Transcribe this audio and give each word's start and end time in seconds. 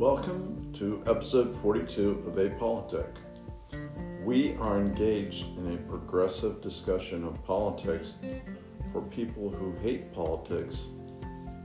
Welcome 0.00 0.72
to 0.78 1.02
episode 1.06 1.54
42 1.54 2.24
of 2.26 2.34
Apolitic. 2.36 3.16
We 4.24 4.54
are 4.54 4.80
engaged 4.80 5.58
in 5.58 5.74
a 5.74 5.90
progressive 5.90 6.62
discussion 6.62 7.22
of 7.22 7.44
politics 7.44 8.14
for 8.94 9.02
people 9.02 9.50
who 9.50 9.72
hate 9.82 10.10
politics 10.14 10.86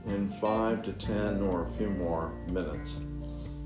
in 0.08 0.28
5 0.28 0.82
to 0.82 0.92
10 0.92 1.40
or 1.44 1.62
a 1.62 1.70
few 1.78 1.88
more 1.88 2.34
minutes. 2.48 2.96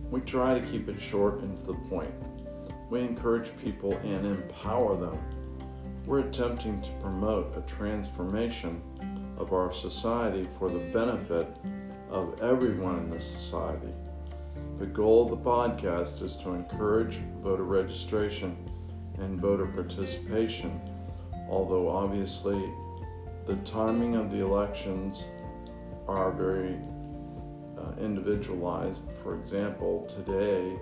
We 0.08 0.20
try 0.20 0.56
to 0.56 0.64
keep 0.64 0.88
it 0.88 1.00
short 1.00 1.40
and 1.40 1.58
to 1.58 1.72
the 1.72 1.78
point. 1.88 2.14
We 2.90 3.00
encourage 3.00 3.50
people 3.60 3.96
and 4.04 4.24
empower 4.24 4.96
them. 4.96 5.18
We're 6.06 6.20
attempting 6.20 6.80
to 6.82 6.90
promote 7.02 7.56
a 7.56 7.62
transformation 7.62 8.80
of 9.36 9.52
our 9.52 9.72
society 9.72 10.46
for 10.60 10.70
the 10.70 10.92
benefit 10.92 11.48
of 12.08 12.40
everyone 12.40 13.00
in 13.00 13.10
the 13.10 13.20
society. 13.20 13.92
The 14.80 14.86
goal 14.86 15.24
of 15.24 15.28
the 15.28 15.36
podcast 15.36 16.22
is 16.22 16.38
to 16.38 16.54
encourage 16.54 17.16
voter 17.42 17.64
registration 17.64 18.56
and 19.18 19.38
voter 19.38 19.66
participation, 19.66 20.80
although 21.50 21.86
obviously 21.86 22.64
the 23.46 23.56
timing 23.56 24.16
of 24.16 24.30
the 24.30 24.38
elections 24.38 25.26
are 26.08 26.32
very 26.32 26.78
uh, 27.78 27.92
individualized. 28.00 29.04
For 29.22 29.38
example, 29.38 30.08
today 30.16 30.78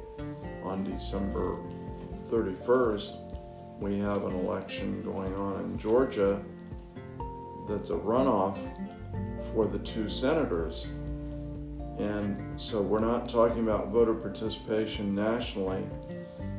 on 0.62 0.84
December 0.84 1.58
31st, 2.28 3.16
we 3.80 3.98
have 3.98 4.24
an 4.26 4.34
election 4.36 5.02
going 5.02 5.34
on 5.34 5.64
in 5.64 5.76
Georgia 5.76 6.40
that's 7.68 7.90
a 7.90 7.94
runoff 7.94 8.58
for 9.52 9.66
the 9.66 9.80
two 9.80 10.08
senators. 10.08 10.86
And 11.98 12.60
so 12.60 12.80
we're 12.80 13.00
not 13.00 13.28
talking 13.28 13.60
about 13.60 13.88
voter 13.88 14.14
participation 14.14 15.14
nationally, 15.14 15.84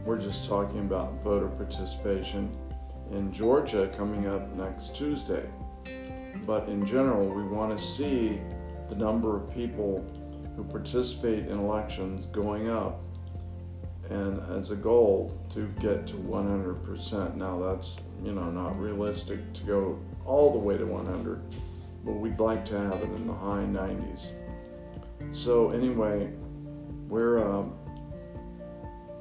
we're 0.06 0.18
just 0.18 0.48
talking 0.48 0.80
about 0.80 1.22
voter 1.22 1.48
participation 1.48 2.50
in 3.12 3.32
Georgia 3.32 3.92
coming 3.96 4.28
up 4.28 4.54
next 4.56 4.96
Tuesday. 4.96 5.48
But 6.46 6.68
in 6.68 6.86
general, 6.86 7.28
we 7.28 7.44
want 7.44 7.78
to 7.78 7.84
see 7.84 8.40
the 8.90 8.96
number 8.96 9.38
of 9.38 9.54
people 9.54 10.06
who 10.56 10.64
participate 10.64 11.48
in 11.48 11.60
elections 11.60 12.26
going 12.28 12.70
up 12.70 13.02
and 14.10 14.42
as 14.58 14.72
a 14.72 14.76
goal 14.76 15.40
to 15.54 15.68
get 15.80 16.08
to 16.08 16.14
100%. 16.16 17.36
Now 17.36 17.60
that's, 17.60 18.02
you 18.24 18.32
know, 18.32 18.50
not 18.50 18.80
realistic 18.80 19.54
to 19.54 19.64
go 19.64 20.00
all 20.26 20.52
the 20.52 20.58
way 20.58 20.78
to 20.78 20.86
100, 20.86 21.42
but 22.04 22.14
we'd 22.14 22.40
like 22.40 22.66
to 22.66 22.80
have 22.80 23.02
it 23.02 23.10
in 23.16 23.28
the 23.28 23.34
high 23.34 23.64
90s. 23.64 24.32
So 25.32 25.72
anyway, 25.72 26.30
we're 27.08 27.40
um, 27.40 27.74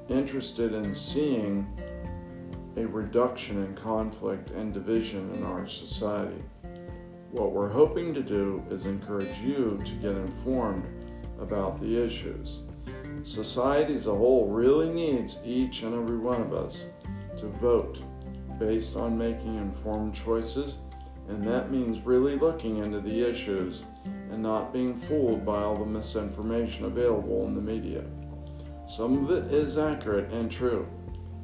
interested 0.08 0.72
in 0.72 0.94
seeing 0.94 1.66
a 2.76 2.86
reduction 2.86 3.64
in 3.64 3.74
conflict 3.74 4.50
and 4.50 4.72
division 4.72 5.34
in 5.34 5.44
our 5.44 5.66
society. 5.66 6.42
What 7.30 7.52
we're 7.52 7.68
hoping 7.68 8.14
to 8.14 8.22
do 8.22 8.64
is 8.70 8.86
encourage 8.86 9.38
you 9.40 9.80
to 9.84 9.92
get 9.94 10.12
informed 10.12 10.86
about 11.40 11.80
the 11.80 12.04
issues. 12.04 12.60
Society 13.24 13.94
as 13.94 14.06
a 14.06 14.14
whole 14.14 14.48
really 14.48 14.88
needs 14.88 15.38
each 15.44 15.82
and 15.82 15.94
every 15.94 16.18
one 16.18 16.40
of 16.40 16.52
us 16.52 16.86
to 17.38 17.46
vote 17.46 18.00
based 18.58 18.96
on 18.96 19.18
making 19.18 19.56
informed 19.56 20.14
choices, 20.14 20.78
and 21.28 21.44
that 21.44 21.70
means 21.70 22.00
really 22.00 22.36
looking 22.36 22.78
into 22.78 23.00
the 23.00 23.28
issues 23.28 23.82
and 24.30 24.42
not 24.42 24.72
being 24.72 24.94
fooled 24.94 25.44
by 25.44 25.62
all 25.62 25.76
the 25.76 25.86
misinformation 25.86 26.84
available 26.84 27.46
in 27.46 27.54
the 27.54 27.60
media. 27.60 28.04
Some 28.86 29.24
of 29.24 29.30
it 29.30 29.52
is 29.52 29.78
accurate 29.78 30.32
and 30.32 30.50
true, 30.50 30.86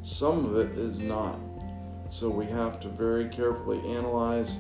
some 0.03 0.45
of 0.45 0.57
it 0.57 0.79
is 0.79 0.99
not. 0.99 1.39
So 2.11 2.29
we 2.29 2.47
have 2.47 2.79
to 2.81 2.89
very 2.89 3.29
carefully 3.29 3.81
analyze 3.91 4.59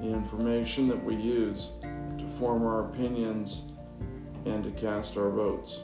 the 0.00 0.08
information 0.08 0.88
that 0.88 1.02
we 1.02 1.14
use 1.14 1.72
to 2.18 2.26
form 2.26 2.64
our 2.64 2.86
opinions 2.86 3.62
and 4.44 4.62
to 4.64 4.70
cast 4.72 5.16
our 5.16 5.30
votes. 5.30 5.82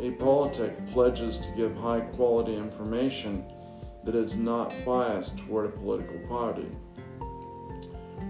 A 0.00 0.10
Apolitic 0.10 0.92
pledges 0.92 1.38
to 1.38 1.50
give 1.56 1.74
high 1.76 2.00
quality 2.00 2.54
information 2.54 3.44
that 4.04 4.14
is 4.14 4.36
not 4.36 4.74
biased 4.84 5.38
toward 5.38 5.66
a 5.66 5.70
political 5.70 6.18
party. 6.28 6.68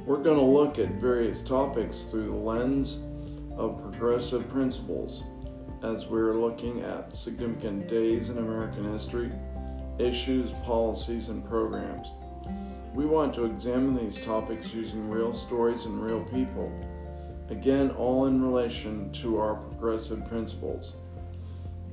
We're 0.07 0.23
going 0.23 0.39
to 0.39 0.45
look 0.45 0.79
at 0.79 1.01
various 1.01 1.43
topics 1.43 2.03
through 2.05 2.29
the 2.29 2.37
lens 2.37 3.01
of 3.57 3.83
progressive 3.83 4.49
principles 4.49 5.25
as 5.83 6.07
we're 6.07 6.35
looking 6.35 6.81
at 6.83 7.17
significant 7.17 7.89
days 7.89 8.29
in 8.29 8.39
American 8.39 8.93
history, 8.93 9.33
issues, 9.99 10.53
policies, 10.63 11.29
and 11.29 11.45
programs. 11.45 12.07
We 12.95 13.05
want 13.05 13.35
to 13.35 13.47
examine 13.47 13.97
these 13.97 14.25
topics 14.25 14.73
using 14.73 15.11
real 15.11 15.35
stories 15.35 15.87
and 15.87 16.01
real 16.01 16.23
people, 16.27 16.71
again, 17.51 17.91
all 17.91 18.27
in 18.27 18.41
relation 18.41 19.11
to 19.15 19.41
our 19.41 19.57
progressive 19.57 20.25
principles. 20.29 20.95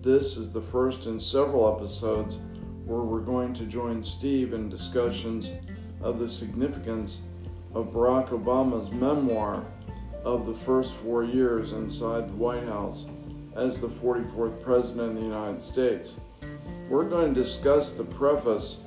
This 0.03 0.37
is 0.37 0.51
the 0.51 0.61
first 0.61 1.07
in 1.07 1.19
several 1.19 1.75
episodes 1.75 2.37
where 2.85 3.01
we're 3.01 3.21
going 3.21 3.55
to 3.55 3.65
join 3.65 4.03
Steve 4.03 4.53
in 4.53 4.69
discussions 4.69 5.51
of 5.99 6.19
the 6.19 6.29
significance 6.29 7.23
of 7.73 7.87
Barack 7.87 8.29
Obama's 8.29 8.91
memoir 8.91 9.65
of 10.23 10.45
the 10.45 10.53
first 10.53 10.93
four 10.93 11.23
years 11.23 11.71
inside 11.71 12.29
the 12.29 12.33
White 12.33 12.65
House 12.65 13.07
as 13.55 13.79
the 13.79 13.87
44th 13.87 14.61
President 14.61 15.09
of 15.09 15.15
the 15.15 15.21
United 15.21 15.61
States. 15.61 16.19
We're 16.89 17.09
going 17.09 17.33
to 17.33 17.41
discuss 17.41 17.93
the 17.93 18.03
preface 18.03 18.81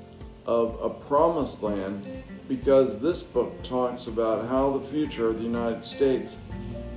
of 0.47 0.79
A 0.81 0.91
Promised 0.91 1.63
Land 1.63 2.05
because 2.49 3.01
this 3.01 3.23
book 3.23 3.63
talks 3.63 4.07
about 4.07 4.49
how 4.49 4.79
the 4.79 4.87
future 4.87 5.29
of 5.29 5.39
the 5.39 5.45
United 5.45 5.85
States 5.85 6.39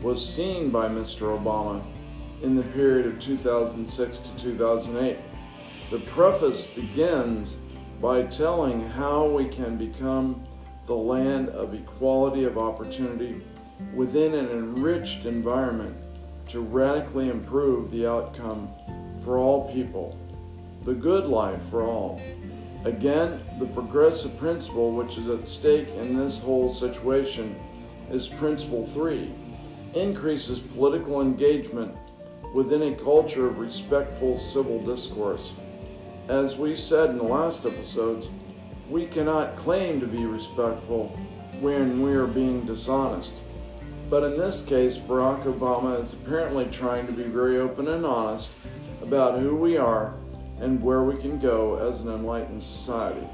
was 0.01 0.27
seen 0.27 0.69
by 0.69 0.87
Mr. 0.87 1.37
Obama 1.37 1.81
in 2.43 2.55
the 2.55 2.63
period 2.63 3.05
of 3.05 3.19
2006 3.19 4.17
to 4.19 4.37
2008. 4.37 5.17
The 5.91 5.99
preface 5.99 6.67
begins 6.67 7.57
by 8.01 8.23
telling 8.23 8.87
how 8.89 9.27
we 9.27 9.47
can 9.47 9.75
become 9.75 10.45
the 10.89 10.95
land 10.95 11.49
of 11.49 11.75
equality 11.75 12.45
of 12.45 12.57
opportunity 12.57 13.39
within 13.93 14.33
an 14.33 14.49
enriched 14.49 15.25
environment 15.25 15.95
to 16.47 16.61
radically 16.61 17.29
improve 17.29 17.91
the 17.91 18.07
outcome 18.07 18.67
for 19.23 19.37
all 19.37 19.71
people, 19.71 20.17
the 20.85 20.93
good 20.95 21.27
life 21.27 21.61
for 21.61 21.83
all. 21.83 22.19
Again, 22.85 23.39
the 23.59 23.67
progressive 23.67 24.35
principle 24.39 24.91
which 24.91 25.19
is 25.19 25.29
at 25.29 25.47
stake 25.47 25.89
in 25.89 26.17
this 26.17 26.41
whole 26.41 26.73
situation 26.73 27.55
is 28.09 28.27
principle 28.27 28.87
three 28.87 29.29
increases 29.93 30.57
political 30.57 31.21
engagement 31.21 31.95
within 32.55 32.81
a 32.81 32.95
culture 32.95 33.45
of 33.45 33.59
respectful 33.59 34.39
civil 34.39 34.83
discourse. 34.83 35.53
As 36.29 36.57
we 36.57 36.75
said 36.75 37.11
in 37.11 37.17
the 37.19 37.23
last 37.23 37.63
episodes, 37.63 38.31
we 38.89 39.05
cannot 39.05 39.55
claim 39.55 39.99
to 39.99 40.07
be 40.07 40.25
respectful 40.25 41.07
when 41.59 42.01
we 42.01 42.13
are 42.13 42.25
being 42.25 42.65
dishonest. 42.65 43.35
But 44.09 44.23
in 44.23 44.37
this 44.37 44.65
case, 44.65 44.97
Barack 44.97 45.43
Obama 45.43 46.03
is 46.03 46.13
apparently 46.13 46.65
trying 46.65 47.05
to 47.05 47.13
be 47.13 47.23
very 47.23 47.59
open 47.59 47.87
and 47.87 48.03
honest 48.03 48.53
about 49.03 49.39
who 49.39 49.55
we 49.55 49.77
are 49.77 50.15
and 50.59 50.81
where 50.81 51.03
we 51.03 51.21
can 51.21 51.39
go 51.39 51.75
as 51.77 52.01
an 52.01 52.09
enlightened 52.09 52.63
society. 52.63 53.25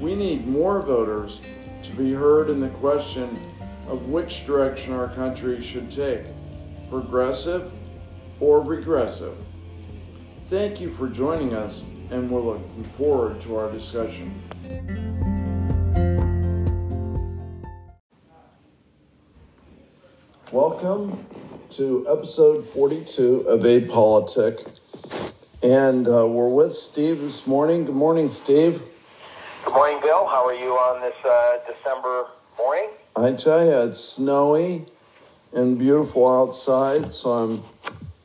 We 0.00 0.16
need 0.16 0.48
more 0.48 0.82
voters 0.82 1.40
to 1.84 1.90
be 1.92 2.12
heard 2.12 2.50
in 2.50 2.60
the 2.60 2.68
question 2.68 3.38
of 3.86 4.08
which 4.08 4.46
direction 4.46 4.92
our 4.92 5.08
country 5.08 5.62
should 5.62 5.90
take 5.90 6.22
progressive 6.90 7.72
or 8.40 8.60
regressive. 8.60 9.36
Thank 10.44 10.80
you 10.80 10.90
for 10.90 11.08
joining 11.08 11.54
us, 11.54 11.84
and 12.10 12.28
we're 12.28 12.40
looking 12.40 12.84
forward 12.84 13.40
to 13.42 13.56
our 13.56 13.70
discussion. 13.70 14.34
Welcome 20.52 21.26
to 21.70 22.06
episode 22.08 22.66
42 22.66 23.42
of 23.42 23.60
Apolitic. 23.60 24.68
And 25.62 26.08
uh, 26.08 26.26
we're 26.26 26.48
with 26.48 26.74
Steve 26.74 27.20
this 27.20 27.46
morning. 27.46 27.84
Good 27.84 27.94
morning, 27.94 28.32
Steve. 28.32 28.82
Good 29.64 29.74
morning, 29.74 30.00
Bill. 30.02 30.26
How 30.26 30.46
are 30.46 30.54
you 30.54 30.72
on 30.72 31.02
this 31.02 31.14
uh, 31.24 31.58
December 31.72 32.26
morning? 32.58 32.88
I 33.14 33.32
tell 33.32 33.64
you, 33.64 33.72
it's 33.88 34.00
snowy 34.00 34.86
and 35.52 35.78
beautiful 35.78 36.28
outside, 36.28 37.12
so 37.12 37.30
I'm 37.30 37.62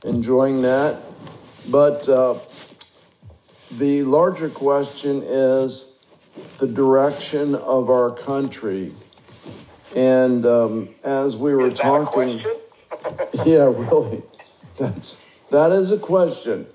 enjoying 0.03 0.63
that. 0.63 1.01
But 1.69 2.09
uh, 2.09 2.39
the 3.69 4.03
larger 4.03 4.49
question 4.49 5.21
is 5.23 5.91
the 6.57 6.67
direction 6.67 7.55
of 7.55 7.89
our 7.89 8.11
country. 8.11 8.93
And 9.95 10.45
um, 10.45 10.89
as 11.03 11.35
we 11.37 11.53
were 11.55 11.71
talking, 11.71 12.39
yeah, 13.45 13.63
really, 13.65 14.23
that's 14.77 15.21
That 15.51 15.71
is 15.71 15.91
a 15.91 15.97
question. 15.97 16.67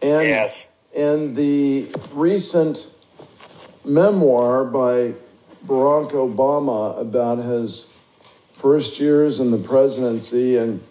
And, 0.00 0.28
Yes. 0.28 0.54
and 0.94 1.34
the 1.36 1.88
recent 2.12 2.86
memoir 3.84 4.64
by 4.64 5.14
Barack 5.66 6.12
Obama 6.12 6.98
about 7.00 7.38
his 7.38 7.86
first 8.52 9.00
years 9.00 9.40
in 9.40 9.50
the 9.50 9.58
presidency 9.58 10.56
and 10.56 10.82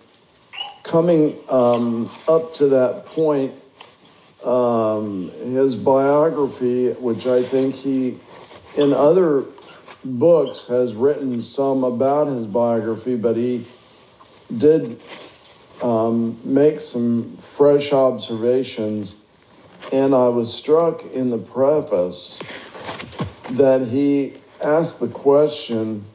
coming 0.84 1.38
um, 1.50 2.12
up 2.28 2.54
to 2.56 2.68
that 2.68 3.06
point, 3.06 3.54
um, 4.44 5.32
his 5.32 5.76
biography, 5.76 6.92
which 6.94 7.28
I 7.28 7.44
think 7.44 7.76
he, 7.76 8.20
in 8.76 8.94
other 8.94 9.46
books, 10.04 10.68
has 10.68 10.94
written 10.94 11.42
some 11.42 11.84
about 11.84 12.28
his 12.28 12.48
biography, 12.48 13.16
but 13.16 13.36
he 13.36 13.68
did 14.58 15.00
um, 15.82 16.40
make 16.44 16.82
some 16.82 17.38
fresh 17.38 17.94
observations. 17.94 19.18
And 19.92 20.14
I 20.14 20.28
was 20.30 20.54
struck 20.54 21.04
in 21.06 21.30
the 21.30 21.38
preface 21.38 22.40
that 23.52 23.88
he 23.88 24.36
asked 24.64 25.00
the 25.00 25.08
question 25.08 26.06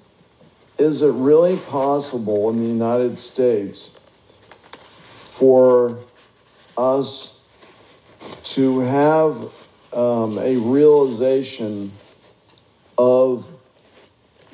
Is 0.79 1.03
it 1.03 1.13
really 1.13 1.57
possible 1.57 2.49
in 2.51 2.61
the 2.61 2.69
United 2.69 3.19
States 3.19 3.99
for 5.25 5.99
us 6.77 7.36
to 8.47 8.81
have 8.81 9.51
um, 9.93 10.39
a 10.39 10.57
realization 10.57 11.93
of 12.97 13.47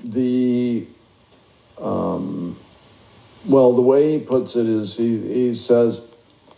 the 0.03 0.87
um, 1.79 2.56
well, 3.44 3.75
the 3.75 3.83
way 3.83 4.12
he 4.12 4.25
puts 4.25 4.55
it 4.55 4.69
is 4.69 4.97
he, 4.97 5.19
he 5.19 5.55
says, 5.55 6.09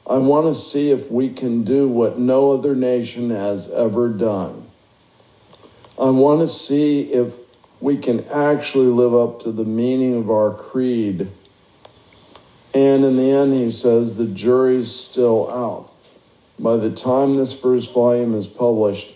I 0.06 0.18
want 0.18 0.46
to 0.46 0.54
see 0.54 0.90
if 0.90 1.10
we 1.10 1.30
can 1.30 1.64
do 1.64 1.88
what 1.88 2.18
no 2.18 2.52
other 2.52 2.74
nation 2.74 3.30
has 3.30 3.70
ever 3.70 4.10
done. 4.10 4.66
I 5.98 6.10
want 6.10 6.40
to 6.40 6.48
see 6.48 7.12
if 7.12 7.36
we 7.80 7.96
can 7.96 8.24
actually 8.28 8.88
live 8.88 9.14
up 9.14 9.40
to 9.44 9.52
the 9.52 9.64
meaning 9.64 10.14
of 10.14 10.30
our 10.30 10.52
creed. 10.52 11.30
And 12.74 13.04
in 13.04 13.16
the 13.16 13.30
end, 13.30 13.54
he 13.54 13.70
says, 13.70 14.16
the 14.16 14.26
jury's 14.26 14.94
still 14.94 15.50
out. 15.50 15.93
By 16.58 16.76
the 16.76 16.90
time 16.90 17.36
this 17.36 17.58
first 17.58 17.92
volume 17.92 18.34
is 18.34 18.46
published, 18.46 19.14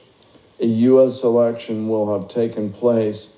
a 0.61 0.67
U.S. 0.67 1.23
election 1.23 1.89
will 1.89 2.19
have 2.19 2.29
taken 2.29 2.73
place. 2.73 3.37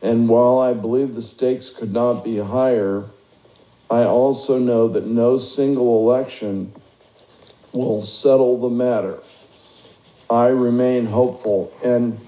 And 0.00 0.28
while 0.28 0.58
I 0.58 0.74
believe 0.74 1.14
the 1.14 1.22
stakes 1.22 1.70
could 1.70 1.92
not 1.92 2.24
be 2.24 2.38
higher, 2.38 3.04
I 3.90 4.04
also 4.04 4.58
know 4.58 4.88
that 4.88 5.06
no 5.06 5.38
single 5.38 6.00
election 6.08 6.72
will 7.72 8.02
settle 8.02 8.58
the 8.58 8.70
matter. 8.70 9.18
I 10.30 10.48
remain 10.48 11.06
hopeful. 11.06 11.72
And 11.84 12.20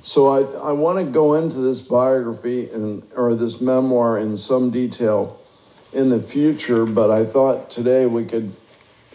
so 0.00 0.28
I, 0.28 0.68
I 0.68 0.72
want 0.72 0.98
to 0.98 1.04
go 1.04 1.34
into 1.34 1.58
this 1.58 1.80
biography 1.80 2.70
and 2.70 3.02
or 3.16 3.34
this 3.34 3.60
memoir 3.60 4.18
in 4.18 4.36
some 4.36 4.70
detail 4.70 5.40
in 5.92 6.08
the 6.08 6.20
future, 6.20 6.86
but 6.86 7.10
I 7.10 7.24
thought 7.24 7.68
today 7.68 8.06
we 8.06 8.24
could 8.24 8.54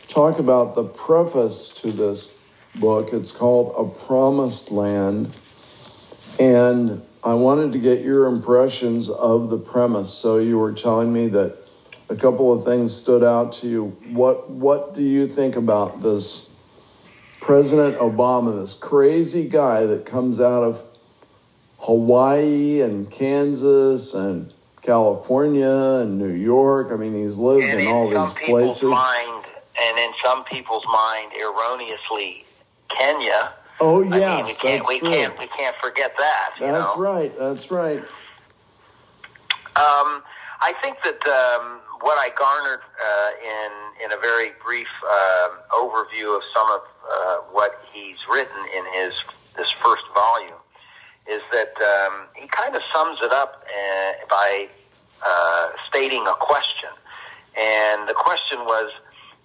talk 0.08 0.40
about 0.40 0.76
the 0.76 0.84
preface 0.84 1.70
to 1.70 1.92
this 1.92 2.34
book. 2.76 3.14
It's 3.14 3.32
called 3.32 3.74
A 3.78 4.06
Promised 4.06 4.72
Land. 4.72 5.34
And 6.40 7.02
I 7.24 7.34
wanted 7.34 7.74
to 7.74 7.80
get 7.80 8.02
your 8.02 8.28
impressions 8.28 9.10
of 9.10 9.50
the 9.50 9.58
premise. 9.58 10.14
So 10.14 10.38
you 10.38 10.58
were 10.58 10.74
telling 10.74 11.12
me 11.12 11.28
that 11.30 11.58
a 12.10 12.16
couple 12.16 12.54
of 12.54 12.64
things 12.64 12.96
stood 12.96 13.24
out 13.24 13.52
to 13.54 13.68
you. 13.68 13.86
What 14.12 14.50
what 14.50 14.94
do 14.94 15.02
you 15.02 15.28
think 15.28 15.56
about 15.56 16.02
this 16.02 16.50
President 17.42 17.98
Obama, 17.98 18.60
this 18.60 18.74
crazy 18.74 19.48
guy 19.48 19.86
that 19.86 20.06
comes 20.06 20.40
out 20.40 20.64
of 20.64 20.84
Hawaii 21.80 22.82
and 22.82 23.10
Kansas 23.12 24.14
and 24.14 24.54
California 24.82 26.00
and 26.02 26.18
New 26.18 26.34
York? 26.34 26.90
I 26.92 26.96
mean, 26.96 27.14
he's 27.14 27.36
lived 27.36 27.66
in 27.66 27.88
all 27.88 28.10
these 28.10 28.46
places. 28.46 28.84
mind, 28.84 29.46
and 29.82 29.98
in 29.98 30.12
some 30.24 30.44
people's 30.46 30.86
mind, 30.92 31.32
erroneously, 31.34 32.46
Kenya. 32.90 33.54
Oh 33.80 34.04
I 34.04 34.20
mean, 34.20 34.46
we 34.46 34.54
can't 34.54 34.62
that's 34.62 34.88
we 34.88 35.00
true. 35.00 35.12
can't 35.12 35.38
we 35.38 35.48
can't 35.48 35.76
forget 35.78 36.18
that. 36.18 36.54
You 36.60 36.68
That's 36.68 36.96
know? 36.96 37.02
right. 37.02 37.38
That's 37.38 37.70
right. 37.70 38.00
Um, 39.76 40.24
I 40.62 40.74
think 40.82 40.98
that 41.04 41.22
um, 41.28 41.82
what 42.02 42.18
I 42.18 42.30
garnered 42.36 42.82
uh, 42.82 43.32
in 43.44 44.06
in 44.06 44.18
a 44.18 44.20
very 44.20 44.52
brief 44.66 44.90
um 45.04 45.60
overview 45.72 46.36
of 46.36 46.42
some 46.56 46.72
of 46.72 46.82
uh, 47.10 47.38
what 47.52 47.84
he's 47.94 48.18
written 48.32 48.58
in 48.76 48.84
his 48.94 49.14
this 49.56 49.68
first 49.84 50.04
volume 50.16 50.58
is 51.28 51.42
that 51.52 51.74
um, 51.82 52.28
he 52.36 52.48
kind 52.48 52.76
of 52.76 52.82
sums 52.94 53.20
it 53.22 53.34
up 53.34 53.66
uh, 53.68 54.12
by 54.30 54.70
uh, 55.26 55.70
stating 55.90 56.26
a 56.26 56.34
question, 56.40 56.90
and 57.60 58.08
the 58.08 58.14
question 58.14 58.60
was, 58.66 58.92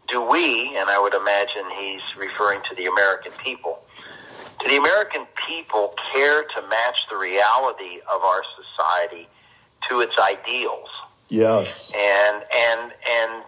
"Do 0.08 0.20
we?" 0.20 0.76
And 0.76 0.90
I 0.90 0.98
would 0.98 1.14
imagine 1.14 1.64
he's 1.78 2.02
referring 2.16 2.60
to 2.68 2.74
the 2.74 2.86
American 2.86 3.32
people. 3.44 3.82
Do 4.60 4.70
the 4.70 4.76
American 4.76 5.26
people 5.46 5.94
care 6.12 6.44
to 6.44 6.62
match 6.68 6.98
the 7.10 7.16
reality 7.16 8.00
of 8.12 8.22
our 8.22 8.42
society 8.56 9.28
to 9.88 10.00
its 10.00 10.14
ideals? 10.18 10.88
Yes. 11.28 11.90
and 11.96 12.42
and 12.54 12.92
and 13.10 13.42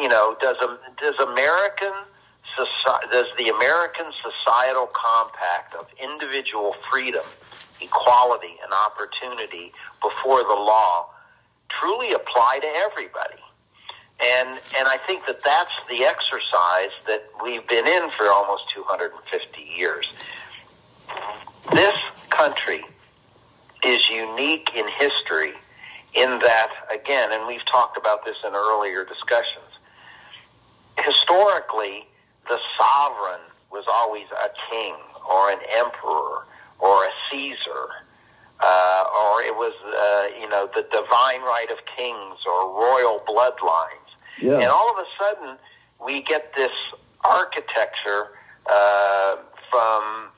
you 0.00 0.08
know 0.08 0.36
does 0.40 0.56
a, 0.62 0.78
does 1.00 1.18
American 1.26 1.92
does 3.10 3.26
the 3.36 3.48
American 3.48 4.06
societal 4.22 4.88
compact 4.92 5.74
of 5.74 5.86
individual 6.02 6.74
freedom, 6.90 7.24
equality, 7.80 8.56
and 8.62 8.72
opportunity 8.72 9.72
before 10.02 10.42
the 10.42 10.54
law 10.54 11.08
truly 11.68 12.12
apply 12.12 12.58
to 12.60 12.66
everybody? 12.66 13.42
And 14.20 14.48
and 14.48 14.88
I 14.88 14.98
think 15.06 15.26
that 15.26 15.44
that's 15.44 15.74
the 15.88 16.04
exercise 16.04 16.90
that 17.06 17.28
we've 17.42 17.66
been 17.68 17.86
in 17.86 18.10
for 18.10 18.24
almost 18.26 18.68
250 18.74 19.62
years. 19.76 20.12
This 21.72 21.94
country 22.30 22.84
is 23.84 24.00
unique 24.10 24.70
in 24.74 24.86
history 24.98 25.52
in 26.14 26.38
that, 26.40 26.72
again, 26.92 27.32
and 27.32 27.46
we've 27.46 27.64
talked 27.66 27.96
about 27.96 28.24
this 28.24 28.36
in 28.46 28.54
earlier 28.54 29.04
discussions, 29.04 29.68
historically, 30.98 32.06
the 32.48 32.58
sovereign 32.78 33.40
was 33.70 33.84
always 33.88 34.24
a 34.32 34.48
king 34.70 34.94
or 35.28 35.50
an 35.50 35.58
emperor 35.76 36.46
or 36.78 37.04
a 37.04 37.10
Caesar, 37.30 37.88
uh, 38.60 39.04
or 39.06 39.42
it 39.42 39.54
was, 39.54 39.74
uh, 39.84 40.40
you 40.40 40.48
know, 40.48 40.68
the 40.74 40.82
divine 40.90 41.42
right 41.42 41.70
of 41.70 41.78
kings 41.96 42.38
or 42.46 42.72
royal 42.72 43.20
bloodlines. 43.28 44.07
Yeah. 44.40 44.54
And 44.54 44.64
all 44.64 44.90
of 44.90 44.98
a 44.98 45.06
sudden, 45.18 45.56
we 46.04 46.22
get 46.22 46.54
this 46.54 46.70
architecture 47.24 48.28
uh, 48.70 49.36
from 49.70 50.28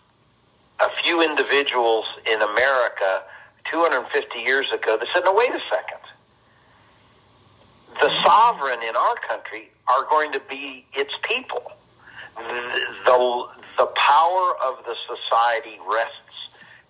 a 0.81 0.89
few 1.03 1.23
individuals 1.23 2.07
in 2.31 2.41
America 2.41 3.23
250 3.65 4.39
years 4.39 4.67
ago 4.73 4.97
that 4.99 5.07
said, 5.13 5.23
no, 5.25 5.35
wait 5.35 5.51
a 5.51 5.61
second. 5.71 5.99
The 8.01 8.11
sovereign 8.25 8.83
in 8.83 8.97
our 8.97 9.15
country 9.17 9.71
are 9.89 10.05
going 10.09 10.33
to 10.33 10.41
be 10.49 10.87
its 10.95 11.13
people. 11.23 11.73
The, 12.37 12.81
the, 13.05 13.47
the 13.79 13.87
power 13.87 14.55
of 14.65 14.85
the 14.87 14.97
society 15.07 15.79
rests 15.87 16.15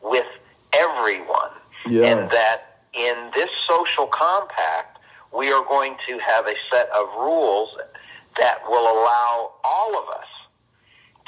with 0.02 0.26
everyone. 0.74 1.50
Yes. 1.88 2.06
And 2.06 2.30
that 2.30 2.82
in 2.92 3.30
this 3.34 3.50
social 3.68 4.06
compact, 4.06 4.89
we 5.36 5.52
are 5.52 5.64
going 5.64 5.96
to 6.08 6.18
have 6.18 6.46
a 6.46 6.54
set 6.72 6.88
of 6.90 7.06
rules 7.16 7.70
that 8.38 8.58
will 8.68 8.82
allow 8.82 9.52
all 9.64 9.98
of 9.98 10.08
us 10.08 10.26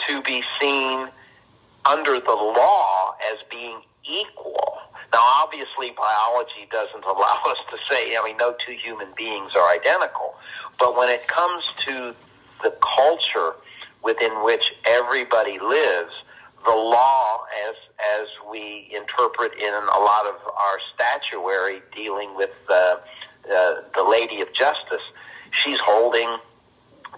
to 0.08 0.22
be 0.22 0.42
seen 0.60 1.08
under 1.84 2.18
the 2.18 2.32
law 2.32 3.14
as 3.30 3.38
being 3.50 3.80
equal. 4.04 4.78
Now, 5.12 5.20
obviously, 5.42 5.92
biology 5.96 6.68
doesn't 6.70 7.04
allow 7.04 7.40
us 7.46 7.58
to 7.70 7.76
say, 7.90 8.16
I 8.16 8.22
mean, 8.24 8.36
no 8.38 8.54
two 8.66 8.72
human 8.72 9.08
beings 9.16 9.52
are 9.56 9.70
identical. 9.70 10.34
But 10.78 10.96
when 10.96 11.08
it 11.08 11.26
comes 11.28 11.62
to 11.86 12.14
the 12.62 12.74
culture 12.96 13.54
within 14.02 14.44
which 14.44 14.62
everybody 14.88 15.58
lives, 15.58 16.12
the 16.64 16.74
law, 16.74 17.44
as 17.68 17.74
as 18.18 18.26
we 18.50 18.90
interpret 18.94 19.52
in 19.60 19.72
a 19.74 19.98
lot 19.98 20.26
of 20.26 20.34
our 20.46 20.78
statuary 20.94 21.82
dealing 21.94 22.34
with 22.36 22.50
uh, 22.68 22.96
uh, 23.50 23.82
the 23.94 24.04
Lady 24.04 24.40
of 24.40 24.52
Justice, 24.52 25.02
she's 25.50 25.78
holding 25.80 26.38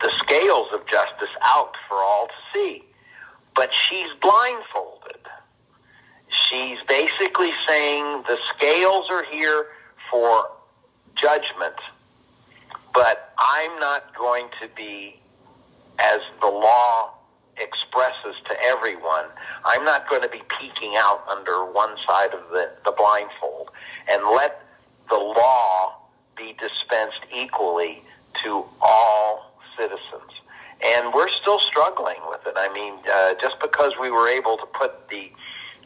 the 0.01 0.13
scales 0.19 0.69
of 0.73 0.87
justice 0.87 1.35
out 1.45 1.77
for 1.89 1.97
all 1.97 2.27
to 2.27 2.59
see. 2.59 2.85
But 3.55 3.71
she's 3.73 4.09
blindfolded. 4.21 5.21
She's 6.51 6.79
basically 6.89 7.53
saying 7.69 8.25
the 8.27 8.39
scales 8.57 9.07
are 9.11 9.25
here 9.31 9.67
for 10.11 10.51
judgment, 11.15 11.75
but 12.93 13.33
I'm 13.39 13.79
not 13.79 14.17
going 14.17 14.49
to 14.61 14.69
be 14.77 15.21
as 16.01 16.19
the 16.41 16.49
law 16.49 17.15
expresses 17.57 18.35
to 18.49 18.57
everyone. 18.65 19.27
I'm 19.65 19.85
not 19.85 20.09
going 20.09 20.23
to 20.23 20.29
be 20.29 20.43
peeking 20.59 20.95
out 20.97 21.25
under 21.29 21.65
one 21.65 21.95
side 22.07 22.35
of 22.35 22.51
the, 22.51 22.73
the 22.85 22.93
blindfold 22.93 23.71
and 24.11 24.25
let 24.25 24.63
the 25.09 25.17
law 25.17 26.04
be 26.37 26.57
dispensed 26.61 27.21
equally 27.35 28.03
to 28.43 28.65
all 28.81 29.55
citizens. 29.79 30.31
And 30.85 31.15
we're 31.15 31.29
still 31.41 31.59
struggling 31.61 32.21
with 32.29 32.47
it. 32.47 32.55
I 32.57 32.73
mean, 32.73 32.95
uh, 33.11 33.35
just 33.41 33.59
because 33.61 33.93
we 34.01 34.11
were 34.11 34.29
able 34.29 34.57
to 34.57 34.67
put 34.67 35.09
the, 35.09 35.31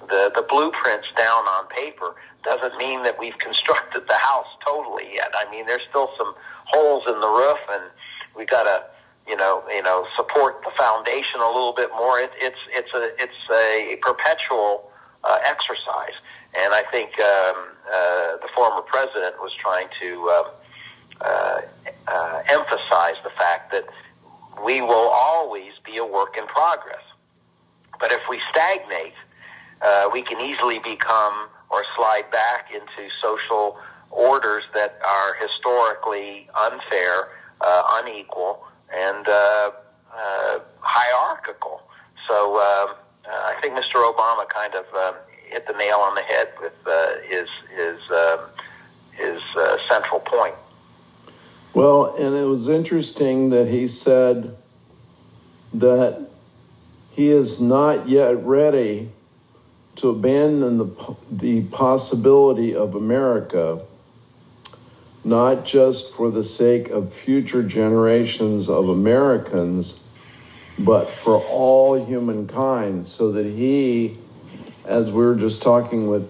the, 0.08 0.32
the 0.34 0.44
blueprints 0.48 1.06
down 1.16 1.44
on 1.44 1.68
paper 1.68 2.16
doesn't 2.42 2.76
mean 2.78 3.02
that 3.04 3.18
we've 3.18 3.38
constructed 3.38 4.04
the 4.08 4.16
house 4.16 4.48
totally 4.64 5.14
yet. 5.14 5.32
I 5.34 5.50
mean, 5.50 5.66
there's 5.66 5.86
still 5.88 6.10
some 6.18 6.34
holes 6.66 7.04
in 7.06 7.20
the 7.20 7.28
roof, 7.28 7.58
and 7.70 7.84
we 8.36 8.44
got 8.44 8.64
to 8.64 8.84
you 9.28 9.36
know, 9.36 9.62
you 9.70 9.82
know, 9.82 10.06
support 10.16 10.62
the 10.64 10.70
foundation 10.76 11.40
a 11.40 11.46
little 11.46 11.74
bit 11.74 11.90
more. 11.90 12.18
It, 12.18 12.30
it's 12.40 12.58
it's 12.70 12.88
a 12.94 13.12
it's 13.22 13.42
a 13.52 13.96
perpetual 14.00 14.90
uh, 15.22 15.38
exercise, 15.44 16.16
and 16.58 16.72
I 16.72 16.82
think 16.90 17.20
um, 17.20 17.76
uh, 17.92 18.36
the 18.36 18.48
former 18.54 18.82
president 18.82 19.36
was 19.40 19.52
trying 19.58 19.88
to 20.00 20.28
um, 20.30 20.44
uh, 21.20 21.60
uh, 22.06 22.42
emphasize 22.50 23.16
the 23.24 23.30
fact 23.38 23.72
that 23.72 23.86
we 24.64 24.80
will 24.80 25.10
always 25.12 25.72
be 25.84 25.96
a 25.98 26.04
work 26.04 26.36
in 26.36 26.46
progress. 26.46 27.02
But 28.00 28.12
if 28.12 28.20
we 28.28 28.40
stagnate, 28.50 29.14
uh, 29.82 30.10
we 30.12 30.22
can 30.22 30.40
easily 30.40 30.78
become 30.80 31.48
or 31.70 31.84
slide 31.96 32.30
back 32.30 32.72
into 32.72 33.10
social 33.22 33.78
orders 34.10 34.64
that 34.74 34.98
are 35.06 35.34
historically 35.34 36.48
unfair, 36.58 37.28
uh, 37.60 37.82
unequal, 38.02 38.64
and 38.96 39.26
hierarchical. 40.80 41.82
So 42.28 42.56
uh, 42.56 42.94
I 43.28 43.54
think 43.60 43.74
Mr. 43.74 44.04
Obama 44.04 44.48
kind 44.48 44.74
of 44.74 44.86
um, 44.94 45.14
hit 45.50 45.66
the 45.66 45.72
nail 45.74 45.96
on 45.96 46.14
the 46.14 46.22
head 46.22 46.48
with 46.60 46.72
uh, 46.86 47.14
his 47.24 47.48
his 47.76 47.98
um, 48.10 48.40
his 49.12 49.40
uh, 49.56 49.76
central 49.88 50.20
point. 50.20 50.54
Well, 51.74 52.14
and 52.16 52.34
it 52.34 52.44
was 52.44 52.68
interesting 52.68 53.50
that 53.50 53.68
he 53.68 53.86
said 53.86 54.56
that 55.74 56.28
he 57.10 57.30
is 57.30 57.60
not 57.60 58.08
yet 58.08 58.42
ready 58.44 59.10
to 59.96 60.10
abandon 60.10 60.78
the 60.78 61.16
the 61.30 61.62
possibility 61.62 62.74
of 62.74 62.94
America 62.94 63.82
not 65.28 65.64
just 65.64 66.12
for 66.12 66.30
the 66.30 66.42
sake 66.44 66.88
of 66.88 67.12
future 67.12 67.62
generations 67.62 68.68
of 68.68 68.88
Americans, 68.88 70.00
but 70.78 71.10
for 71.10 71.42
all 71.44 72.02
humankind, 72.02 73.06
so 73.06 73.32
that 73.32 73.44
he, 73.44 74.16
as 74.88 75.12
we 75.12 75.24
were 75.24 75.36
just 75.36 75.62
talking 75.62 76.08
with 76.08 76.28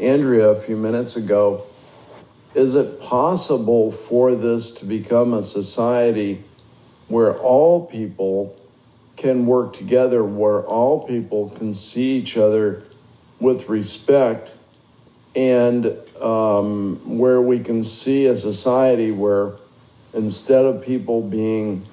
Andrea 0.00 0.48
a 0.48 0.56
few 0.56 0.76
minutes 0.76 1.16
ago, 1.16 1.66
is 2.54 2.74
it 2.74 3.00
possible 3.00 3.90
for 3.90 4.34
this 4.34 4.70
to 4.70 4.86
become 4.86 5.34
a 5.34 5.42
society 5.42 6.42
where 7.08 7.36
all 7.36 7.84
people 7.84 8.58
can 9.16 9.44
work 9.44 9.74
together, 9.74 10.24
where 10.24 10.62
all 10.62 11.06
people 11.06 11.50
can 11.50 11.74
see 11.74 12.16
each 12.16 12.38
other 12.38 12.84
with 13.40 13.68
respect? 13.68 14.54
and 15.34 15.86
um, 16.20 17.18
where 17.18 17.40
we 17.40 17.58
can 17.58 17.82
see 17.82 18.26
a 18.26 18.36
society 18.36 19.10
where 19.10 19.52
instead 20.12 20.64
of 20.64 20.82
people 20.82 21.20
being 21.22 21.84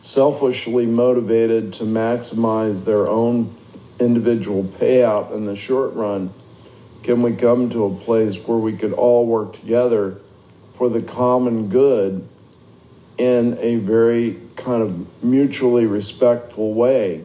selfishly 0.00 0.84
motivated 0.84 1.72
to 1.72 1.84
maximize 1.84 2.84
their 2.84 3.06
own 3.08 3.54
individual 4.00 4.64
payout 4.64 5.32
in 5.32 5.44
the 5.44 5.56
short 5.56 5.94
run, 5.94 6.32
can 7.02 7.22
we 7.22 7.34
come 7.34 7.70
to 7.70 7.84
a 7.84 7.94
place 7.94 8.36
where 8.36 8.58
we 8.58 8.76
could 8.76 8.92
all 8.92 9.26
work 9.26 9.52
together 9.52 10.20
for 10.72 10.88
the 10.88 11.02
common 11.02 11.68
good 11.68 12.26
in 13.18 13.56
a 13.60 13.76
very 13.76 14.40
kind 14.56 14.82
of 14.82 15.22
mutually 15.22 15.86
respectful 15.86 16.74
way? 16.74 17.24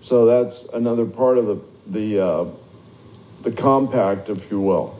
So 0.00 0.26
that's 0.26 0.64
another 0.66 1.06
part 1.06 1.38
of 1.38 1.46
the 1.46 1.60
the 1.86 2.20
uh, 2.20 2.44
the 3.44 3.52
compact, 3.52 4.28
if 4.28 4.50
you 4.50 4.58
will? 4.58 4.98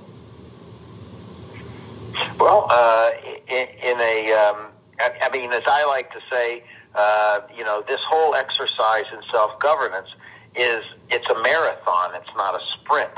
Well, 2.38 2.66
uh, 2.70 3.10
in, 3.48 3.66
in, 3.82 4.00
a, 4.00 4.32
um, 4.32 4.66
I, 5.00 5.28
mean, 5.32 5.50
as 5.50 5.62
I 5.66 5.84
like 5.86 6.12
to 6.12 6.20
say, 6.30 6.62
uh, 6.94 7.40
you 7.56 7.64
know, 7.64 7.82
this 7.88 8.00
whole 8.08 8.34
exercise 8.34 9.04
in 9.12 9.20
self 9.32 9.58
governance 9.58 10.08
is 10.56 10.82
it's 11.10 11.28
a 11.30 11.42
marathon. 11.42 12.14
It's 12.14 12.36
not 12.36 12.54
a 12.54 12.60
sprint, 12.80 13.10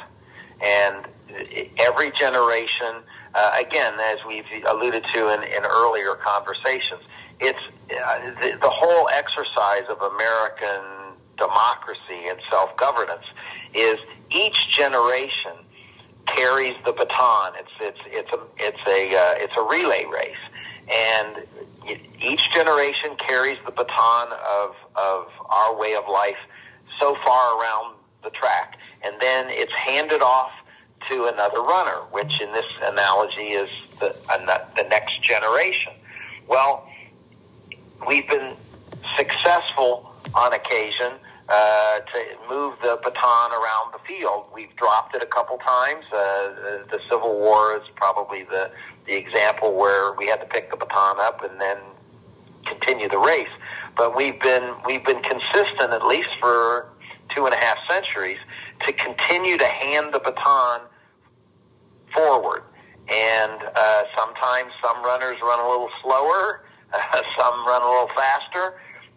and 0.62 1.07
every 1.78 2.11
generation, 2.12 3.02
uh, 3.35 3.50
again, 3.61 3.95
as 4.00 4.16
we've 4.26 4.45
alluded 4.69 5.05
to 5.14 5.35
in, 5.35 5.43
in 5.45 5.64
earlier 5.64 6.14
conversations, 6.14 7.02
it's 7.40 7.59
uh, 7.90 8.19
the, 8.40 8.59
the 8.61 8.71
whole 8.71 9.09
exercise 9.11 9.85
of 9.88 10.00
American 10.00 11.14
democracy 11.37 12.28
and 12.28 12.38
self 12.50 12.76
governance 12.76 13.25
is 13.75 13.97
each 14.31 14.69
generation 14.71 15.52
carries 16.26 16.75
the 16.85 16.93
baton. 16.93 17.52
It's 17.57 17.71
it's 17.81 18.00
it's 18.07 18.33
a 18.33 18.40
it's 18.57 18.81
a 18.87 19.16
uh, 19.16 19.35
it's 19.45 19.57
a 19.57 19.62
relay 19.62 20.05
race, 20.11 20.37
and 20.93 21.47
each 22.21 22.50
generation 22.55 23.16
carries 23.16 23.59
the 23.64 23.73
baton 23.73 24.28
of 24.33 24.75
of 24.97 25.26
our 25.49 25.78
way 25.78 25.95
of 25.95 26.05
life 26.11 26.38
so 26.99 27.15
far 27.25 27.61
around 27.61 27.95
the 28.23 28.31
track, 28.31 28.79
and 29.05 29.15
then 29.21 29.47
it's 29.50 29.75
handed 29.75 30.23
off 30.23 30.50
to 31.09 31.25
another 31.26 31.61
runner, 31.61 32.00
which 32.11 32.41
in 32.41 32.53
this 32.53 32.65
analogy 32.83 33.49
is 33.53 33.69
the 34.00 34.15
uh, 34.29 34.65
the 34.76 34.83
next 34.85 35.23
generation. 35.23 35.93
Well, 36.49 36.88
we've 38.07 38.29
been 38.29 38.57
successful 39.17 40.12
on 40.35 40.53
occasion 40.53 41.12
uh, 41.49 42.00
to 42.00 42.25
move 42.49 42.75
the 42.83 42.99
baton 43.03 43.53
around 43.53 43.93
the 43.93 44.00
field. 44.07 44.47
We've 44.53 44.75
dropped 44.76 45.15
it 45.15 45.23
a 45.23 45.26
couple 45.26 45.59
times. 45.59 46.05
Uh, 46.12 46.17
the, 46.17 46.87
the 46.91 47.00
Civil 47.09 47.38
War 47.38 47.76
is 47.76 47.88
probably 47.95 48.43
the 48.43 48.71
the 49.07 49.17
example 49.17 49.75
where 49.75 50.12
we 50.15 50.26
had 50.26 50.41
to 50.41 50.47
pick 50.47 50.71
the 50.71 50.76
baton 50.76 51.21
up 51.21 51.45
and 51.45 51.61
then 51.61 51.79
continue 52.65 53.09
the 53.09 53.19
race. 53.19 53.49
But 53.97 54.17
we've 54.17 54.38
been 54.41 54.75
we've 54.87 55.05
been 55.05 55.23
consistent 55.23 55.93
at 55.93 56.07
least 56.07 56.31
for 56.41 56.88
two 57.31 57.47
and 57.47 57.55
a 57.55 57.59
half 57.59 57.79
centuries 57.88 58.38
to 58.81 58.93
continue 58.93 59.57
to 59.57 59.67
hand 59.67 60.12
the 60.12 60.21
baton 60.21 60.81
forward. 62.12 62.62
And 63.09 63.62
uh, 63.75 64.03
sometimes 64.17 64.73
some 64.83 65.03
runners 65.03 65.37
run 65.43 65.61
a 65.61 65.69
little 65.69 65.91
slower, 66.03 66.65
some 67.38 67.67
run 67.67 67.83
a 67.83 67.88
little 67.88 68.11
faster 68.15 68.75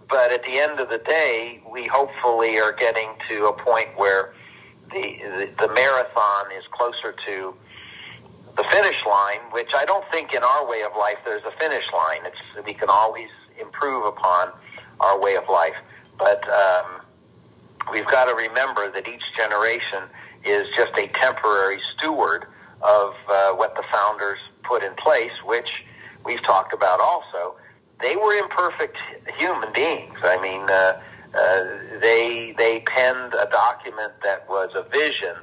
but 0.10 0.32
at 0.32 0.44
the 0.44 0.58
end 0.58 0.80
of 0.80 0.90
the 0.90 0.98
day, 0.98 1.62
we 1.72 1.86
hopefully 1.86 2.58
are 2.60 2.74
getting 2.74 3.10
to 3.30 3.46
a 3.46 3.54
point 3.54 3.90
where 3.96 4.34
the, 4.92 5.02
the, 5.02 5.50
the 5.60 5.74
marathon 5.74 6.52
is 6.58 6.64
closer 6.72 7.12
to 7.28 7.54
the 8.58 8.64
finish 8.72 9.06
line, 9.06 9.40
which 9.52 9.72
I 9.76 9.86
don't 9.86 10.04
think 10.12 10.34
in 10.34 10.44
our 10.44 10.68
way 10.68 10.82
of 10.82 10.94
life 10.98 11.18
there's 11.24 11.44
a 11.44 11.52
finish 11.60 11.86
line. 11.94 12.22
It's 12.26 12.66
we 12.66 12.74
can 12.74 12.90
always 12.90 13.30
improve 13.62 14.06
upon 14.06 14.52
our 15.00 15.20
way 15.20 15.36
of 15.36 15.44
life, 15.50 15.76
but 16.18 16.44
um, 16.50 17.02
we've 17.92 18.08
got 18.08 18.26
to 18.26 18.36
remember 18.36 18.92
that 18.92 19.08
each 19.08 19.24
generation 19.36 20.04
is 20.46 20.68
just 20.76 20.92
a 20.98 21.08
temporary 21.08 21.80
steward 21.98 22.46
of 22.82 23.14
uh, 23.30 23.52
what 23.54 23.76
the 23.76 23.84
founders 23.92 24.40
put 24.64 24.84
in 24.84 24.94
place, 24.96 25.32
which 25.46 25.84
we've 26.26 26.42
talked 26.44 26.74
about 26.74 27.00
also 27.00 27.56
they 28.02 28.16
were 28.16 28.34
imperfect 28.34 28.98
human 29.38 29.72
beings. 29.74 30.18
I 30.24 30.40
mean, 30.42 30.62
uh, 30.70 31.02
uh, 31.38 32.00
they 32.02 32.56
they 32.58 32.80
penned 32.82 33.34
a 33.34 33.48
document 33.52 34.14
that 34.24 34.48
was 34.50 34.70
a 34.76 34.84
vision 34.90 35.36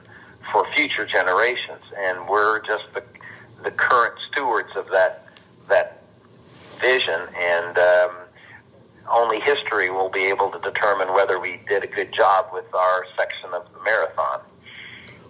for 0.53 0.67
future 0.73 1.07
generations, 1.07 1.83
and 1.99 2.29
we're 2.29 2.61
just 2.63 2.85
the 2.95 3.71
current 3.71 4.15
stewards 4.31 4.71
of 4.77 4.87
that 4.91 5.27
that 5.69 6.03
vision. 6.81 7.21
And 7.37 7.79
um, 7.79 8.11
only 9.11 9.41
history 9.41 9.91
will 9.91 10.11
be 10.11 10.25
able 10.25 10.51
to 10.51 10.59
determine 10.61 11.13
whether 11.13 11.36
we 11.47 11.61
did 11.69 11.85
a 11.85 11.87
good 11.87 12.13
job 12.13 12.47
with 12.53 12.73
our 12.75 13.05
section 13.19 13.51
of 13.53 13.67
the 13.73 13.83
marathon. 13.85 14.41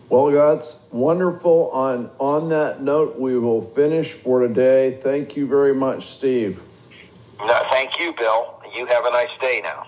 Well, 0.08 0.26
that's 0.26 0.84
wonderful. 0.92 1.70
On 1.72 2.10
on 2.18 2.48
that 2.50 2.80
note, 2.80 3.18
we 3.18 3.38
will 3.38 3.60
finish 3.60 4.12
for 4.12 4.40
today. 4.40 4.98
Thank 5.02 5.36
you 5.36 5.46
very 5.46 5.74
much, 5.74 6.06
Steve. 6.06 6.62
No, 7.40 7.58
thank 7.70 7.98
you, 7.98 8.14
Bill. 8.14 8.62
You 8.74 8.86
have 8.86 9.04
a 9.04 9.10
nice 9.10 9.28
day 9.40 9.60
now. 9.62 9.85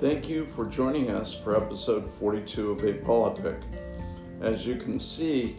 Thank 0.00 0.30
you 0.30 0.46
for 0.46 0.64
joining 0.64 1.10
us 1.10 1.34
for 1.34 1.54
episode 1.54 2.08
42 2.08 2.70
of 2.70 2.78
Apolitic. 2.78 3.60
As 4.40 4.66
you 4.66 4.76
can 4.76 4.98
see, 4.98 5.58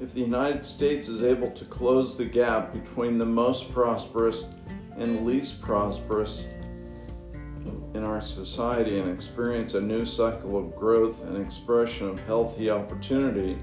if 0.00 0.14
the 0.14 0.20
United 0.20 0.64
States 0.64 1.08
is 1.08 1.24
able 1.24 1.50
to 1.50 1.64
close 1.64 2.16
the 2.16 2.24
gap 2.24 2.72
between 2.72 3.18
the 3.18 3.26
most 3.26 3.72
prosperous 3.72 4.44
and 4.96 5.26
least 5.26 5.60
prosperous 5.60 6.46
in 7.94 8.04
our 8.04 8.20
society 8.20 9.00
and 9.00 9.10
experience 9.10 9.74
a 9.74 9.80
new 9.80 10.06
cycle 10.06 10.56
of 10.56 10.76
growth 10.76 11.24
and 11.24 11.44
expression 11.44 12.08
of 12.08 12.20
healthy 12.20 12.70
opportunity, 12.70 13.58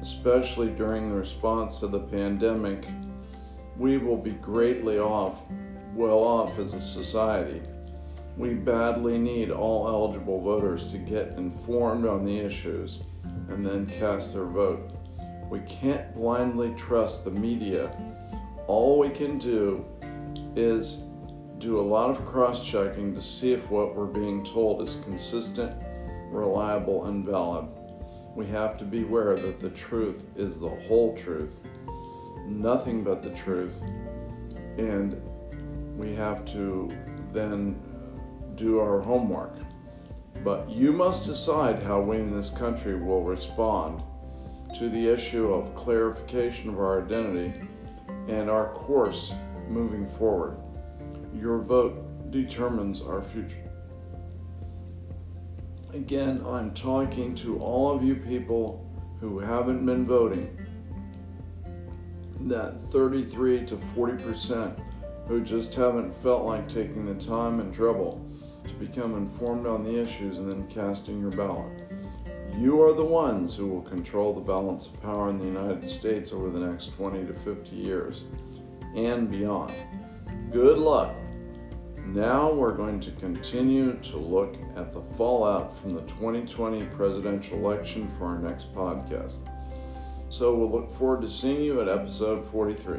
especially 0.00 0.68
during 0.68 1.08
the 1.08 1.16
response 1.16 1.80
to 1.80 1.88
the 1.88 1.98
pandemic, 1.98 2.86
we 3.76 3.98
will 3.98 4.16
be 4.16 4.30
greatly 4.30 5.00
off, 5.00 5.40
well 5.96 6.20
off 6.20 6.56
as 6.60 6.72
a 6.72 6.80
society. 6.80 7.60
We 8.40 8.54
badly 8.54 9.18
need 9.18 9.50
all 9.50 9.86
eligible 9.86 10.40
voters 10.40 10.86
to 10.92 10.96
get 10.96 11.34
informed 11.36 12.06
on 12.06 12.24
the 12.24 12.38
issues 12.38 13.00
and 13.50 13.66
then 13.66 13.84
cast 13.84 14.32
their 14.32 14.46
vote. 14.46 14.92
We 15.50 15.60
can't 15.68 16.14
blindly 16.14 16.72
trust 16.74 17.26
the 17.26 17.32
media. 17.32 17.94
All 18.66 18.98
we 18.98 19.10
can 19.10 19.36
do 19.36 19.84
is 20.56 21.02
do 21.58 21.78
a 21.78 21.82
lot 21.82 22.08
of 22.08 22.24
cross 22.24 22.66
checking 22.66 23.14
to 23.14 23.20
see 23.20 23.52
if 23.52 23.70
what 23.70 23.94
we're 23.94 24.06
being 24.06 24.42
told 24.42 24.88
is 24.88 24.96
consistent, 25.04 25.76
reliable, 26.30 27.08
and 27.08 27.26
valid. 27.26 27.66
We 28.34 28.46
have 28.46 28.78
to 28.78 28.86
beware 28.86 29.36
that 29.36 29.60
the 29.60 29.68
truth 29.68 30.24
is 30.34 30.58
the 30.58 30.70
whole 30.88 31.14
truth, 31.14 31.52
nothing 32.46 33.04
but 33.04 33.22
the 33.22 33.34
truth, 33.34 33.74
and 34.78 35.20
we 35.98 36.14
have 36.14 36.46
to 36.46 36.90
then 37.32 37.78
do 38.60 38.78
our 38.78 39.00
homework. 39.00 39.56
But 40.44 40.70
you 40.70 40.92
must 40.92 41.26
decide 41.26 41.82
how 41.82 42.00
we 42.00 42.18
in 42.18 42.36
this 42.36 42.50
country 42.50 42.94
will 42.94 43.24
respond 43.24 44.02
to 44.78 44.88
the 44.88 45.08
issue 45.08 45.52
of 45.52 45.74
clarification 45.74 46.70
of 46.70 46.78
our 46.78 47.02
identity 47.02 47.52
and 48.28 48.48
our 48.48 48.72
course 48.74 49.34
moving 49.68 50.06
forward. 50.06 50.56
Your 51.34 51.58
vote 51.58 52.30
determines 52.30 53.02
our 53.02 53.22
future. 53.22 53.68
Again, 55.92 56.44
I'm 56.46 56.72
talking 56.72 57.34
to 57.36 57.58
all 57.60 57.90
of 57.90 58.04
you 58.04 58.14
people 58.14 58.86
who 59.20 59.40
haven't 59.40 59.84
been 59.84 60.06
voting. 60.06 60.56
That 62.42 62.80
33 62.92 63.66
to 63.66 63.76
40% 63.76 64.80
who 65.26 65.42
just 65.42 65.74
haven't 65.74 66.12
felt 66.12 66.44
like 66.44 66.68
taking 66.68 67.06
the 67.06 67.22
time 67.22 67.60
and 67.60 67.74
trouble 67.74 68.24
to 68.70 68.76
become 68.76 69.14
informed 69.16 69.66
on 69.66 69.84
the 69.84 70.00
issues 70.00 70.38
and 70.38 70.50
then 70.50 70.66
casting 70.68 71.20
your 71.20 71.30
ballot. 71.30 71.70
You 72.56 72.82
are 72.82 72.92
the 72.92 73.04
ones 73.04 73.54
who 73.54 73.66
will 73.66 73.82
control 73.82 74.34
the 74.34 74.40
balance 74.40 74.86
of 74.86 75.00
power 75.02 75.30
in 75.30 75.38
the 75.38 75.44
United 75.44 75.88
States 75.88 76.32
over 76.32 76.50
the 76.50 76.60
next 76.60 76.94
20 76.96 77.26
to 77.26 77.34
50 77.34 77.76
years 77.76 78.24
and 78.96 79.30
beyond. 79.30 79.74
Good 80.52 80.78
luck. 80.78 81.14
Now 82.06 82.52
we're 82.52 82.74
going 82.74 82.98
to 83.00 83.12
continue 83.12 83.92
to 84.02 84.16
look 84.16 84.56
at 84.76 84.92
the 84.92 85.00
fallout 85.00 85.76
from 85.76 85.94
the 85.94 86.02
2020 86.02 86.84
presidential 86.86 87.58
election 87.58 88.08
for 88.08 88.26
our 88.26 88.38
next 88.38 88.74
podcast. 88.74 89.48
So 90.28 90.54
we'll 90.54 90.70
look 90.70 90.92
forward 90.92 91.22
to 91.22 91.30
seeing 91.30 91.62
you 91.62 91.80
at 91.80 91.88
episode 91.88 92.46
43. 92.46 92.98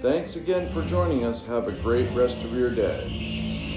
Thanks 0.00 0.36
again 0.36 0.68
for 0.68 0.82
joining 0.82 1.24
us. 1.24 1.44
Have 1.46 1.68
a 1.68 1.72
great 1.72 2.10
rest 2.10 2.36
of 2.38 2.52
your 2.52 2.70
day. 2.70 3.67